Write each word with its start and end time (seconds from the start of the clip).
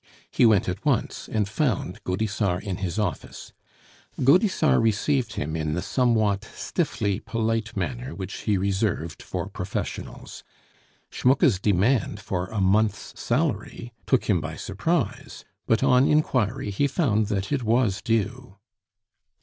He 0.31 0.47
went 0.47 0.67
at 0.67 0.83
once, 0.83 1.29
and 1.31 1.47
found 1.47 2.03
Gaudissart 2.03 2.63
in 2.63 2.77
his 2.77 2.97
office. 2.97 3.53
Gaudissart 4.23 4.81
received 4.81 5.33
him 5.33 5.55
in 5.55 5.75
the 5.75 5.83
somewhat 5.83 6.43
stiffly 6.43 7.19
polite 7.19 7.77
manner 7.77 8.15
which 8.15 8.33
he 8.37 8.57
reserved 8.57 9.21
for 9.21 9.47
professionals. 9.47 10.43
Schmucke's 11.11 11.59
demand 11.59 12.19
for 12.19 12.47
a 12.47 12.59
month's 12.59 13.13
salary 13.21 13.93
took 14.07 14.25
him 14.25 14.41
by 14.41 14.55
surprise, 14.55 15.45
but 15.67 15.83
on 15.83 16.07
inquiry 16.07 16.71
he 16.71 16.87
found 16.87 17.27
that 17.27 17.51
it 17.51 17.61
was 17.61 18.01
due. 18.01 18.57